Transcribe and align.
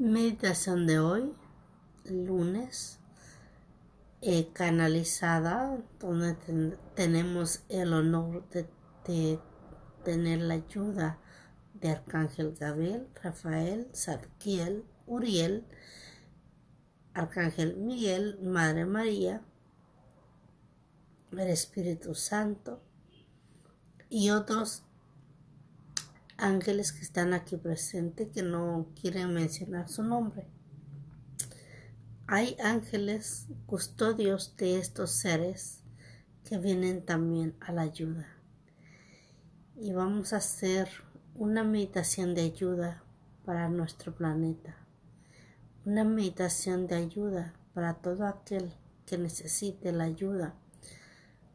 Meditación 0.00 0.86
de 0.86 0.98
hoy, 0.98 1.34
lunes, 2.06 3.00
eh, 4.22 4.48
canalizada, 4.54 5.76
donde 5.98 6.36
tenemos 6.94 7.60
el 7.68 7.92
honor 7.92 8.48
de, 8.48 9.38
tener 10.02 10.40
la 10.40 10.54
ayuda 10.54 11.18
de 11.74 11.90
Arcángel 11.90 12.56
Gabriel, 12.58 13.08
Rafael, 13.22 13.90
Zadkiel, 13.94 14.86
Uriel, 15.06 15.66
Arcángel 17.12 17.76
Miguel, 17.76 18.38
Madre 18.40 18.86
María, 18.86 19.42
el 21.30 21.40
Espíritu 21.40 22.14
Santo 22.14 22.80
y 24.08 24.30
otros 24.30 24.82
ángeles 26.40 26.92
que 26.92 27.02
están 27.02 27.32
aquí 27.34 27.56
presentes 27.56 28.28
que 28.28 28.42
no 28.42 28.88
quieren 29.00 29.32
mencionar 29.34 29.88
su 29.88 30.02
nombre. 30.02 30.46
Hay 32.26 32.56
ángeles 32.62 33.46
custodios 33.66 34.56
de 34.56 34.78
estos 34.78 35.10
seres 35.10 35.82
que 36.44 36.58
vienen 36.58 37.04
también 37.04 37.56
a 37.60 37.72
la 37.72 37.82
ayuda. 37.82 38.26
Y 39.76 39.92
vamos 39.92 40.32
a 40.32 40.38
hacer 40.38 40.88
una 41.34 41.64
meditación 41.64 42.34
de 42.34 42.42
ayuda 42.42 43.02
para 43.44 43.68
nuestro 43.68 44.14
planeta. 44.14 44.76
Una 45.84 46.04
meditación 46.04 46.86
de 46.86 46.96
ayuda 46.96 47.54
para 47.74 47.94
todo 47.94 48.26
aquel 48.26 48.72
que 49.06 49.18
necesite 49.18 49.92
la 49.92 50.04
ayuda. 50.04 50.54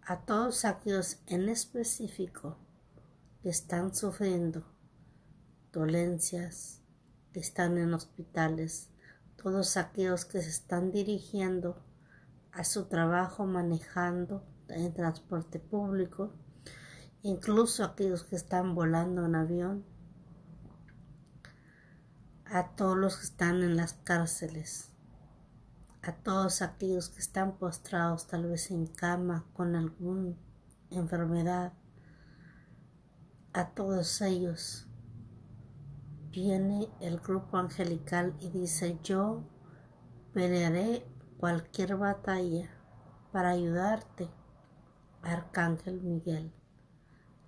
A 0.01 0.21
todos 0.25 0.65
aquellos 0.65 1.17
en 1.27 1.49
específico 1.49 2.57
que 3.41 3.49
están 3.49 3.95
sufriendo 3.95 4.74
dolencias, 5.75 6.81
que 7.33 7.41
están 7.41 7.77
en 7.77 7.93
hospitales, 7.93 8.89
todos 9.35 9.75
aquellos 9.75 10.23
que 10.23 10.41
se 10.41 10.49
están 10.49 10.89
dirigiendo 10.91 11.83
a 12.53 12.63
su 12.63 12.85
trabajo 12.85 13.45
manejando 13.45 14.45
en 14.69 14.93
transporte 14.93 15.59
público, 15.59 16.33
incluso 17.23 17.83
aquellos 17.83 18.23
que 18.23 18.37
están 18.37 18.73
volando 18.73 19.25
en 19.25 19.35
avión, 19.35 19.85
a 22.45 22.73
todos 22.75 22.95
los 22.97 23.17
que 23.17 23.25
están 23.25 23.61
en 23.61 23.75
las 23.75 23.93
cárceles, 23.93 24.93
a 26.03 26.13
todos 26.13 26.61
aquellos 26.61 27.09
que 27.09 27.19
están 27.19 27.57
postrados 27.57 28.27
tal 28.27 28.47
vez 28.47 28.71
en 28.71 28.87
cama 28.87 29.45
con 29.51 29.75
alguna 29.75 30.35
enfermedad, 30.89 31.73
a 33.51 33.71
todos 33.71 34.21
ellos 34.21 34.87
viene 36.35 36.89
el 36.99 37.19
grupo 37.19 37.57
angelical 37.57 38.35
y 38.41 38.49
dice, 38.49 38.99
yo 39.01 39.45
pelearé 40.33 41.05
cualquier 41.37 41.95
batalla 41.95 42.69
para 43.31 43.51
ayudarte. 43.51 44.29
Arcángel 45.21 46.01
Miguel, 46.01 46.51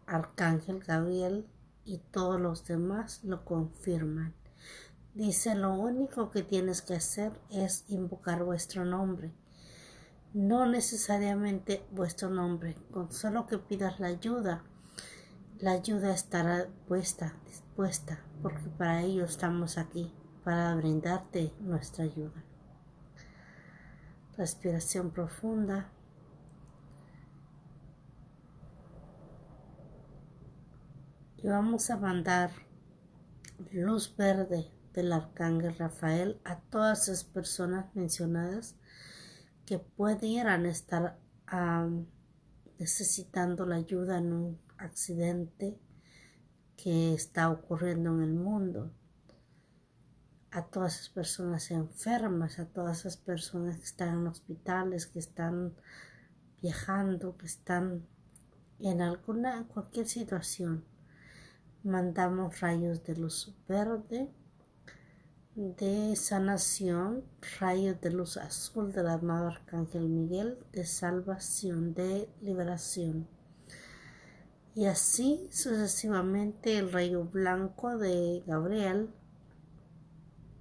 Arcángel 0.07 0.79
Gabriel 0.79 1.45
y 1.83 1.97
todos 1.97 2.39
los 2.39 2.65
demás 2.65 3.23
lo 3.23 3.43
confirman. 3.43 4.33
Dice, 5.13 5.53
lo 5.53 5.73
único 5.73 6.31
que 6.31 6.41
tienes 6.41 6.81
que 6.81 6.95
hacer 6.95 7.33
es 7.51 7.83
invocar 7.89 8.43
vuestro 8.43 8.85
nombre. 8.85 9.33
No 10.33 10.65
necesariamente 10.65 11.85
vuestro 11.91 12.29
nombre, 12.29 12.75
con 12.91 13.11
solo 13.11 13.47
que 13.47 13.57
pidas 13.57 13.99
la 13.99 14.07
ayuda, 14.07 14.63
la 15.59 15.71
ayuda 15.71 16.13
estará 16.13 16.67
puesta, 16.87 17.33
dispuesta 17.45 18.19
porque 18.41 18.69
para 18.77 19.01
ello 19.01 19.25
estamos 19.25 19.77
aquí, 19.77 20.13
para 20.43 20.75
brindarte 20.75 21.53
nuestra 21.59 22.03
ayuda. 22.03 22.43
Respiración 24.37 25.11
profunda. 25.11 25.91
Y 31.37 31.47
vamos 31.47 31.89
a 31.89 31.97
mandar 31.97 32.51
luz 33.71 34.15
verde 34.15 34.71
del 34.93 35.11
arcángel 35.11 35.75
Rafael 35.77 36.39
a 36.45 36.59
todas 36.59 37.07
las 37.07 37.23
personas 37.23 37.95
mencionadas 37.95 38.75
que 39.65 39.79
pudieran 39.79 40.65
estar 40.65 41.19
necesitando 42.77 43.65
la 43.65 43.75
ayuda 43.77 44.17
en 44.17 44.33
un 44.33 44.66
accidente 44.77 45.79
que 46.77 47.13
está 47.13 47.49
ocurriendo 47.49 48.11
en 48.11 48.21
el 48.21 48.33
mundo, 48.33 48.91
a 50.51 50.65
todas 50.65 50.95
esas 50.95 51.09
personas 51.09 51.71
enfermas, 51.71 52.59
a 52.59 52.65
todas 52.65 52.99
esas 52.99 53.17
personas 53.17 53.77
que 53.77 53.83
están 53.83 54.09
en 54.09 54.27
hospitales, 54.27 55.07
que 55.07 55.19
están 55.19 55.75
viajando, 56.61 57.37
que 57.37 57.47
están 57.47 58.07
en 58.79 59.01
alguna, 59.01 59.67
cualquier 59.67 60.07
situación. 60.07 60.85
Mandamos 61.83 62.59
rayos 62.59 63.03
de 63.03 63.15
luz 63.15 63.55
verde, 63.67 64.31
de 65.55 66.15
sanación, 66.15 67.23
rayos 67.59 67.99
de 68.01 68.11
luz 68.11 68.37
azul 68.37 68.91
del 68.93 69.07
amado 69.07 69.47
Arcángel 69.47 70.07
Miguel, 70.07 70.59
de 70.71 70.85
salvación, 70.85 71.93
de 71.93 72.29
liberación 72.41 73.27
y 74.77 74.85
así 74.85 75.49
sucesivamente 75.51 76.77
el 76.77 76.91
rayo 76.91 77.23
blanco 77.23 77.97
de 77.97 78.43
Gabriel 78.45 79.09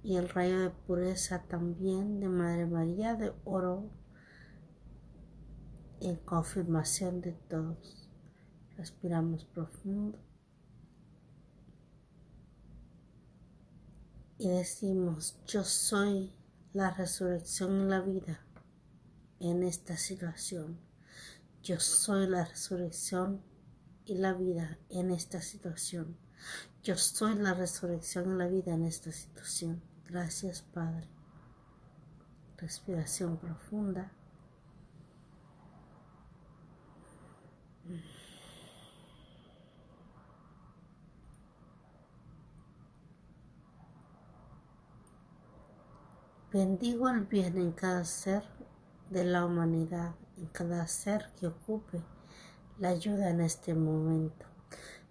y 0.01 0.15
el 0.15 0.27
rayo 0.27 0.59
de 0.59 0.71
pureza 0.71 1.43
también 1.43 2.19
de 2.19 2.27
Madre 2.27 2.65
María 2.65 3.13
de 3.13 3.31
oro 3.45 3.91
en 5.99 6.15
confirmación 6.15 7.21
de 7.21 7.33
todos. 7.33 8.09
Respiramos 8.75 9.45
profundo 9.45 10.17
y 14.39 14.49
decimos, 14.49 15.39
yo 15.45 15.63
soy 15.63 16.33
la 16.73 16.89
resurrección 16.89 17.85
y 17.85 17.87
la 17.87 18.01
vida 18.01 18.43
en 19.39 19.61
esta 19.61 19.95
situación. 19.95 20.79
Yo 21.61 21.79
soy 21.79 22.27
la 22.27 22.45
resurrección 22.45 23.43
y 24.07 24.15
la 24.15 24.33
vida 24.33 24.79
en 24.89 25.11
esta 25.11 25.41
situación. 25.41 26.17
Yo 26.81 26.95
soy 26.95 27.35
la 27.35 27.53
resurrección 27.53 28.33
y 28.33 28.37
la 28.37 28.47
vida 28.47 28.73
en 28.73 28.85
esta 28.85 29.11
situación. 29.11 29.81
Gracias, 30.07 30.61
Padre. 30.61 31.07
Respiración 32.57 33.37
profunda. 33.37 34.11
Bendigo 46.51 47.09
el 47.09 47.25
bien 47.25 47.57
en 47.57 47.73
cada 47.73 48.05
ser 48.05 48.43
de 49.09 49.25
la 49.25 49.45
humanidad, 49.45 50.15
en 50.37 50.47
cada 50.47 50.87
ser 50.87 51.29
que 51.37 51.47
ocupe 51.47 52.01
la 52.79 52.89
ayuda 52.89 53.29
en 53.29 53.41
este 53.41 53.73
momento. 53.73 54.45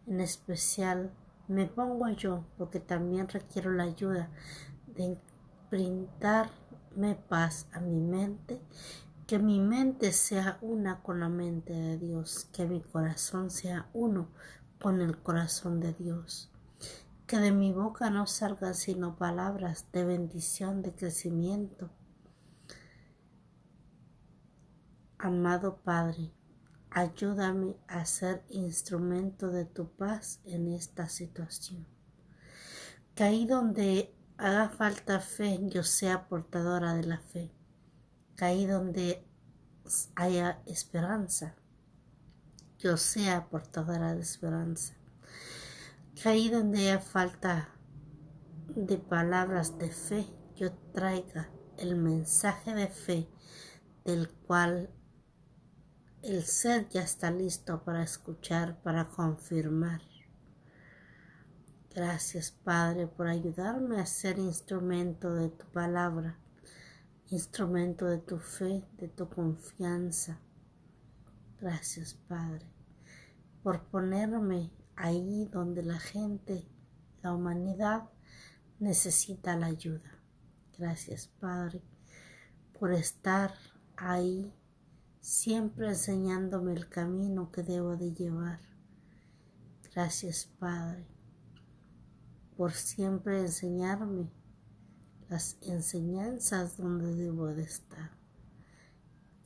En 0.07 0.21
especial 0.21 1.13
me 1.49 1.67
pongo 1.67 2.09
yo 2.11 2.45
porque 2.59 2.81
también 2.81 3.29
requiero 3.29 3.73
la 3.73 3.85
ayuda 3.85 4.31
de 4.87 5.19
brindarme 5.71 7.15
paz 7.29 7.69
a 7.73 7.81
mi 7.81 8.01
mente, 8.01 8.61
que 9.27 9.39
mi 9.39 9.61
mente 9.61 10.13
sea 10.13 10.59
una 10.61 11.03
con 11.03 11.21
la 11.21 11.29
mente 11.29 11.73
de 11.73 11.99
Dios, 11.99 12.49
que 12.53 12.67
mi 12.67 12.81
corazón 12.81 13.51
sea 13.51 13.89
uno 13.93 14.29
con 14.81 15.01
el 15.01 15.17
corazón 15.19 15.81
de 15.81 15.93
Dios, 15.93 16.51
que 17.27 17.39
de 17.39 17.51
mi 17.51 17.73
boca 17.73 18.11
no 18.11 18.27
salgan 18.27 18.75
sino 18.75 19.17
palabras 19.17 19.87
de 19.93 20.05
bendición, 20.05 20.83
de 20.83 20.95
crecimiento. 20.95 21.91
Amado 25.19 25.79
Padre, 25.83 26.31
Ayúdame 26.97 27.77
a 27.89 28.07
ser 28.07 28.43
instrumento 28.49 29.51
de 29.51 29.67
tu 29.67 29.87
paz 29.97 30.41
en 30.47 30.73
esta 30.73 31.11
situación. 31.11 31.87
Que 33.15 33.25
ahí 33.25 33.45
donde 33.45 34.17
haga 34.39 34.71
falta 34.71 35.21
fe, 35.21 35.61
yo 35.65 35.83
sea 35.83 36.27
portadora 36.27 36.95
de 36.95 37.03
la 37.03 37.19
fe. 37.19 37.53
Que 38.35 38.47
ahí 38.47 38.65
donde 38.65 39.23
haya 40.15 40.63
esperanza, 40.65 41.55
yo 42.79 42.97
sea 42.97 43.51
portadora 43.51 44.15
de 44.15 44.23
esperanza. 44.23 44.95
Que 46.15 46.31
ahí 46.31 46.49
donde 46.49 46.79
haya 46.79 47.01
falta 47.01 47.69
de 48.75 48.97
palabras 48.97 49.77
de 49.77 49.91
fe, 49.91 50.27
yo 50.55 50.73
traiga 50.95 51.51
el 51.77 51.97
mensaje 51.97 52.75
de 52.75 52.89
fe 52.89 53.29
del 54.07 54.31
cual 54.31 54.89
el 56.27 56.43
ser 56.45 56.89
ya 56.89 57.03
está 57.03 57.31
listo 57.31 57.85
para 57.85 58.03
escuchar, 58.03 58.83
para 58.83 59.09
confirmar. 59.09 60.03
Gracias, 61.95 62.51
Padre, 62.51 63.07
por 63.07 63.29
ayudarme 63.29 64.01
a 64.01 64.07
ser 64.07 64.39
instrumento 64.39 65.33
de 65.35 65.51
tu 65.51 65.65
palabra, 65.67 66.37
instrumento 67.31 68.07
de 68.07 68.19
tu 68.19 68.39
fe, 68.39 68.85
de 68.99 69.07
tu 69.07 69.29
confianza. 69.29 70.41
Gracias, 71.61 72.15
Padre, 72.15 72.67
por 73.63 73.85
ponerme 73.85 74.73
ahí 74.97 75.49
donde 75.53 75.85
la 75.85 76.01
gente, 76.01 76.67
la 77.23 77.33
humanidad, 77.33 78.11
necesita 78.81 79.57
la 79.57 79.67
ayuda. 79.67 80.19
Gracias, 80.77 81.29
Padre, 81.41 81.83
por 82.79 82.93
estar 82.93 83.55
ahí, 83.97 84.53
siempre 85.27 85.89
enseñándome 85.89 86.73
el 86.73 86.89
camino 86.89 87.51
que 87.51 87.65
debo 87.65 87.97
de 87.97 88.13
llevar. 88.13 88.61
Gracias, 89.93 90.49
Padre, 90.61 91.05
por 92.57 92.71
siempre 92.71 93.41
enseñarme 93.41 94.31
las 95.29 95.57
enseñanzas 95.63 96.77
donde 96.77 97.13
debo 97.13 97.49
de 97.49 97.65
estar. 97.65 98.13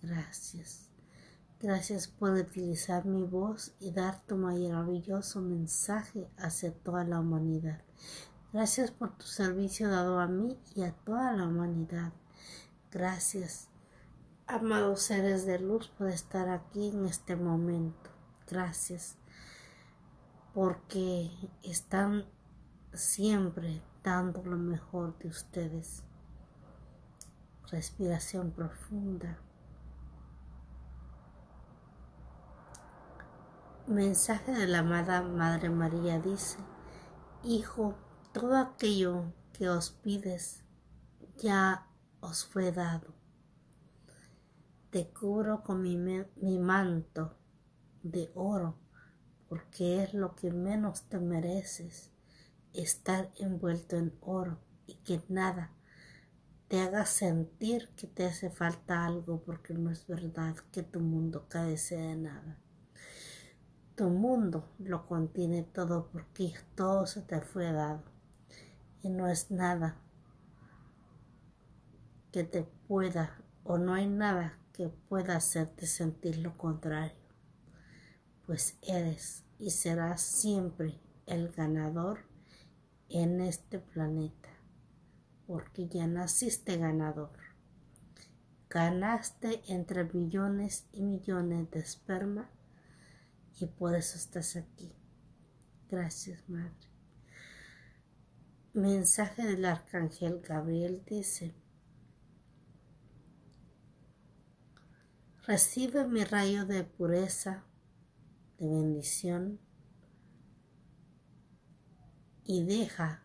Gracias. 0.02 0.90
Gracias 1.58 2.08
por 2.08 2.32
utilizar 2.32 3.06
mi 3.06 3.22
voz 3.22 3.72
y 3.80 3.90
dar 3.90 4.20
tu 4.26 4.36
maravilloso 4.36 5.40
mensaje 5.40 6.28
hacia 6.36 6.74
toda 6.74 7.04
la 7.04 7.20
humanidad. 7.20 7.80
Gracias 8.52 8.90
por 8.90 9.16
tu 9.16 9.24
servicio 9.24 9.88
dado 9.88 10.20
a 10.20 10.26
mí 10.26 10.58
y 10.74 10.82
a 10.82 10.92
toda 10.92 11.32
la 11.32 11.48
humanidad. 11.48 12.12
Gracias, 12.90 13.69
amados 14.50 15.02
seres 15.02 15.47
de 15.47 15.61
luz, 15.61 15.88
por 15.88 16.08
estar 16.08 16.49
aquí 16.49 16.88
en 16.88 17.06
este 17.06 17.37
momento. 17.37 18.11
Gracias, 18.49 19.17
porque 20.52 21.31
están 21.62 22.26
siempre 22.93 23.81
dando 24.02 24.43
lo 24.43 24.56
mejor 24.56 25.17
de 25.19 25.29
ustedes. 25.29 26.02
Respiración 27.70 28.50
profunda. 28.50 29.38
Mensaje 33.87 34.52
de 34.52 34.67
la 34.67 34.81
amada 34.81 35.23
Madre 35.23 35.70
María 35.70 36.19
dice, 36.19 36.58
Hijo, 37.44 37.94
todo 38.32 38.56
aquello 38.56 39.32
que 39.52 39.69
os 39.69 39.91
pides 39.91 40.64
ya 41.37 41.87
os 42.20 42.44
fue 42.44 42.73
dado. 42.73 43.19
Te 44.90 45.08
cubro 45.08 45.62
con 45.62 45.82
mi, 45.82 45.96
mi, 45.96 46.58
manto 46.58 47.37
de 48.02 48.32
oro, 48.34 48.76
porque 49.48 50.02
es 50.02 50.14
lo 50.14 50.34
que 50.34 50.50
menos 50.50 51.02
te 51.04 51.20
mereces, 51.20 52.10
estar 52.72 53.31
envuelto 53.38 53.96
en 53.96 54.12
oro 54.20 54.58
y 54.88 54.96
que 54.96 55.22
nada 55.28 55.70
te 56.66 56.81
haga 56.81 57.06
sentir 57.06 57.88
que 57.96 58.08
te 58.08 58.26
hace 58.26 58.50
falta 58.50 59.06
algo, 59.06 59.44
porque 59.44 59.75
no 59.75 59.90
es 59.90 60.08
verdad 60.08 60.56
que 60.72 60.82
tu 60.82 60.98
mundo 60.98 61.46
carece 61.48 61.96
de 61.96 62.16
nada. 62.16 62.58
Tu 63.94 64.08
mundo 64.08 64.72
lo 64.81 65.06
contiene 65.06 65.62
todo 65.62 66.08
porque 66.10 66.54
todo 66.75 67.06
se 67.06 67.22
te 67.22 67.40
fue 67.40 67.70
dado 67.70 68.02
y 69.02 69.10
no 69.10 69.28
es 69.28 69.52
nada 69.52 70.00
que 72.32 72.42
te 72.42 72.62
pueda 72.62 73.40
o 73.62 73.78
no 73.78 73.94
hay 73.94 74.06
nada 74.06 74.59
que 74.80 74.88
pueda 74.88 75.36
hacerte 75.36 75.84
sentir 75.86 76.38
lo 76.38 76.56
contrario, 76.56 77.34
pues 78.46 78.78
eres 78.80 79.44
y 79.58 79.72
serás 79.72 80.22
siempre 80.22 80.98
el 81.26 81.50
ganador 81.50 82.20
en 83.10 83.42
este 83.42 83.78
planeta, 83.78 84.48
porque 85.46 85.86
ya 85.86 86.06
naciste 86.06 86.78
ganador. 86.78 87.36
Ganaste 88.70 89.60
entre 89.68 90.04
millones 90.04 90.86
y 90.92 91.02
millones 91.02 91.70
de 91.72 91.80
esperma 91.80 92.48
y 93.60 93.66
por 93.66 93.94
eso 93.94 94.16
estás 94.16 94.56
aquí. 94.56 94.94
Gracias, 95.90 96.48
Madre. 96.48 96.72
Mensaje 98.72 99.44
del 99.44 99.66
Arcángel 99.66 100.40
Gabriel 100.40 101.02
dice, 101.04 101.54
recibe 105.50 106.06
mi 106.06 106.23
rayo 106.23 106.64
de 106.64 106.85
pureza, 106.85 107.64
de 108.58 108.69
bendición 108.69 109.58
y 112.44 112.62
deja 112.62 113.25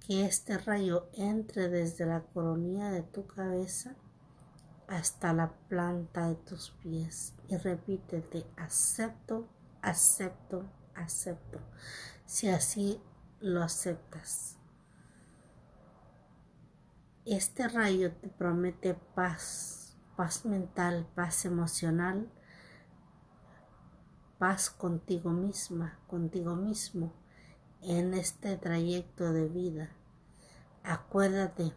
que 0.00 0.24
este 0.24 0.56
rayo 0.56 1.10
entre 1.12 1.68
desde 1.68 2.06
la 2.06 2.22
coronilla 2.22 2.90
de 2.90 3.02
tu 3.02 3.26
cabeza 3.26 3.96
hasta 4.86 5.34
la 5.34 5.52
planta 5.68 6.28
de 6.28 6.36
tus 6.36 6.70
pies 6.82 7.34
y 7.48 7.58
repítete 7.58 8.46
acepto, 8.56 9.46
acepto, 9.82 10.70
acepto. 10.94 11.60
Si 12.24 12.48
así 12.48 12.98
lo 13.40 13.62
aceptas. 13.62 14.56
Este 17.26 17.68
rayo 17.68 18.10
te 18.10 18.28
promete 18.28 18.94
paz, 18.94 19.87
paz 20.18 20.44
mental, 20.44 21.06
paz 21.14 21.44
emocional, 21.44 22.28
paz 24.36 24.68
contigo 24.68 25.30
misma, 25.30 26.00
contigo 26.08 26.56
mismo 26.56 27.12
en 27.82 28.14
este 28.14 28.56
trayecto 28.56 29.32
de 29.32 29.48
vida. 29.48 29.90
Acuérdate, 30.82 31.72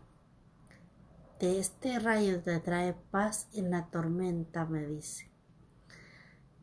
de 1.40 1.60
este 1.60 2.00
rayo 2.00 2.42
te 2.42 2.60
trae 2.60 2.94
paz 3.12 3.48
en 3.54 3.70
la 3.70 3.92
tormenta, 3.92 4.66
me 4.66 4.88
dice. 4.88 5.30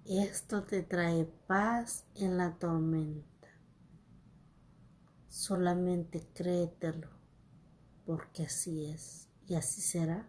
Esto 0.04 0.64
te 0.64 0.82
trae 0.82 1.26
paz 1.46 2.06
en 2.16 2.38
la 2.38 2.58
tormenta. 2.58 3.50
Solamente 5.28 6.26
créetelo, 6.34 7.08
porque 8.04 8.46
así 8.46 8.90
es 8.90 9.28
y 9.46 9.54
así 9.54 9.80
será 9.80 10.26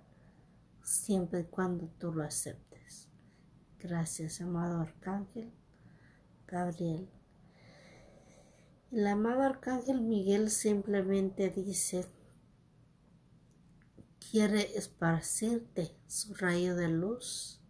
siempre 0.89 1.41
y 1.41 1.43
cuando 1.45 1.87
tú 1.99 2.11
lo 2.11 2.23
aceptes. 2.23 3.07
Gracias, 3.77 4.41
amado 4.41 4.81
Arcángel 4.81 5.53
Gabriel. 6.47 7.07
El 8.91 9.05
amado 9.05 9.43
Arcángel 9.43 10.01
Miguel 10.01 10.49
simplemente 10.49 11.51
dice, 11.51 12.07
quiere 14.31 14.75
esparcirte 14.75 15.95
su 16.07 16.33
rayo 16.33 16.75
de 16.75 16.87
luz 16.87 17.61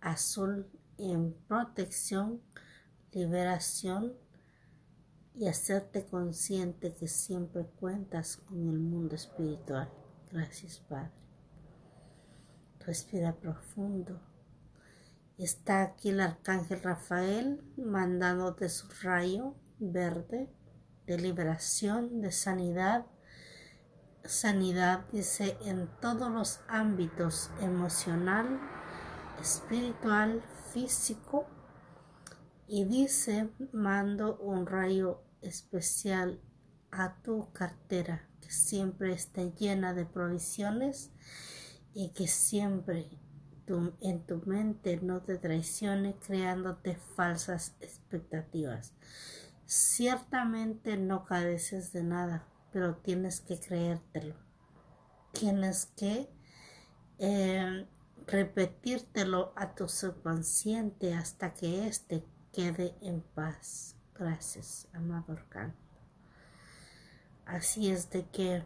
azul 0.00 0.66
en 0.96 1.34
protección, 1.46 2.40
liberación 3.12 4.14
y 5.34 5.46
hacerte 5.46 6.06
consciente 6.06 6.94
que 6.94 7.06
siempre 7.06 7.66
cuentas 7.66 8.38
con 8.38 8.66
el 8.68 8.78
mundo 8.78 9.14
espiritual. 9.14 9.90
Gracias, 10.30 10.80
Padre. 10.80 11.21
Respira 12.86 13.36
profundo. 13.36 14.20
Está 15.38 15.82
aquí 15.82 16.10
el 16.10 16.20
arcángel 16.20 16.82
Rafael 16.82 17.62
mandándote 17.76 18.68
su 18.68 18.88
rayo 19.02 19.54
verde 19.78 20.48
de 21.06 21.18
liberación, 21.18 22.20
de 22.20 22.32
sanidad. 22.32 23.06
Sanidad 24.24 25.06
dice 25.12 25.56
en 25.64 25.88
todos 26.00 26.30
los 26.30 26.60
ámbitos 26.68 27.50
emocional, 27.60 28.60
espiritual, 29.40 30.42
físico 30.72 31.46
y 32.66 32.84
dice, 32.84 33.50
mando 33.72 34.36
un 34.38 34.66
rayo 34.66 35.22
especial 35.40 36.40
a 36.90 37.20
tu 37.22 37.52
cartera 37.52 38.28
que 38.40 38.50
siempre 38.50 39.12
esté 39.12 39.52
llena 39.52 39.94
de 39.94 40.04
provisiones 40.04 41.10
y 41.94 42.10
que 42.10 42.26
siempre 42.26 43.08
en 44.00 44.26
tu 44.26 44.42
mente 44.44 44.98
no 45.00 45.22
te 45.22 45.38
traicione 45.38 46.14
creándote 46.16 46.96
falsas 47.16 47.74
expectativas. 47.80 48.92
Ciertamente 49.66 50.96
no 50.96 51.24
careces 51.24 51.92
de 51.92 52.02
nada, 52.02 52.46
pero 52.72 52.96
tienes 52.96 53.40
que 53.40 53.58
creértelo. 53.58 54.34
Tienes 55.32 55.86
que 55.96 56.28
eh, 57.18 57.86
repetírtelo 58.26 59.52
a 59.56 59.74
tu 59.74 59.88
subconsciente 59.88 61.14
hasta 61.14 61.54
que 61.54 61.86
éste 61.86 62.24
quede 62.52 62.94
en 63.00 63.22
paz. 63.22 63.96
Gracias, 64.14 64.88
amado 64.92 65.32
Arcángel. 65.32 65.78
Así 67.46 67.90
es 67.90 68.10
de 68.10 68.26
que 68.28 68.64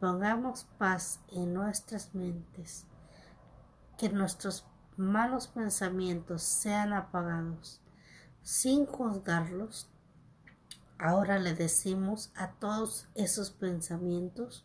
pongamos 0.00 0.66
paz 0.78 1.20
en 1.28 1.54
nuestras 1.54 2.14
mentes, 2.14 2.84
que 3.98 4.08
nuestros 4.08 4.66
malos 4.96 5.48
pensamientos 5.48 6.42
sean 6.42 6.92
apagados 6.92 7.80
sin 8.42 8.86
juzgarlos, 8.86 9.90
Ahora 10.98 11.38
le 11.38 11.54
decimos 11.54 12.30
a 12.34 12.52
todos 12.52 13.08
esos 13.14 13.50
pensamientos 13.50 14.64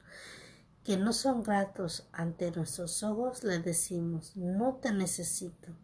que 0.83 0.97
no 0.97 1.11
son 1.13 1.43
gratos 1.43 2.07
ante 2.13 2.51
nuestros 2.51 3.03
ojos, 3.03 3.43
le 3.43 3.59
decimos, 3.59 4.35
no 4.37 4.75
te 4.75 4.93
necesito. 4.93 5.75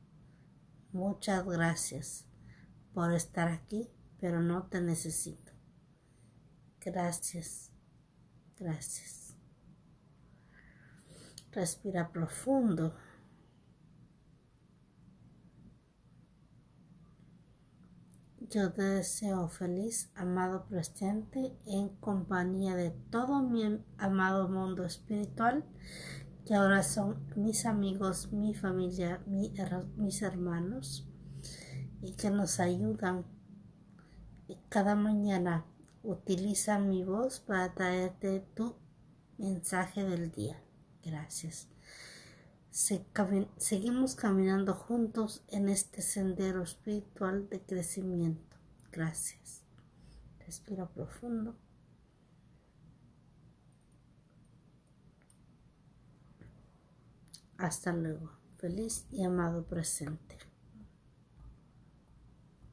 Muchas 0.94 1.46
gracias 1.46 2.26
por 2.94 3.12
estar 3.12 3.50
aquí, 3.50 3.90
pero 4.20 4.42
no 4.42 4.68
te 4.68 4.82
necesito. 4.82 5.52
Gracias, 6.80 7.72
gracias. 8.58 9.17
Respira 11.58 12.12
profundo. 12.12 12.94
Yo 18.42 18.72
te 18.72 18.84
deseo 18.84 19.50
feliz, 19.50 20.12
amado 20.14 20.68
presente, 20.68 21.58
en 21.66 21.90
compañía 21.96 22.76
de 22.76 22.92
todo 22.92 23.42
mi 23.42 23.84
amado 23.98 24.48
mundo 24.48 24.86
espiritual, 24.86 25.66
que 26.46 26.54
ahora 26.54 26.84
son 26.84 27.26
mis 27.36 27.66
amigos, 27.66 28.32
mi 28.32 28.54
familia, 28.54 29.24
mis 29.26 30.22
hermanos, 30.22 31.10
y 32.04 32.14
que 32.18 32.30
nos 32.30 32.60
ayudan. 32.60 33.26
Y 34.48 34.60
cada 34.70 34.94
mañana 34.94 35.66
utiliza 36.04 36.78
mi 36.78 37.04
voz 37.04 37.40
para 37.40 37.74
traerte 37.74 38.42
tu 38.54 38.76
mensaje 39.40 40.04
del 40.04 40.32
día. 40.32 40.62
Gracias 41.08 41.68
seguimos 43.58 44.16
caminando 44.16 44.76
juntos 44.76 45.44
en 45.48 45.68
este 45.68 46.02
sendero 46.04 46.62
espiritual 46.62 47.50
de 47.50 47.62
crecimiento. 47.62 48.56
Gracias. 48.92 49.64
Respira 50.46 50.88
profundo. 50.88 51.56
Hasta 57.58 57.92
luego. 57.94 58.32
Feliz 58.58 59.08
y 59.12 59.24
amado 59.24 59.66
presente. 59.66 60.38